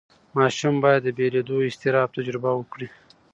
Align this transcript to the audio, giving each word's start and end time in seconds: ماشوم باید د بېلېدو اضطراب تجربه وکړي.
ماشوم 0.37 0.75
باید 0.83 1.01
د 1.03 1.09
بېلېدو 1.17 1.55
اضطراب 1.67 2.09
تجربه 2.17 2.51
وکړي. 2.55 2.87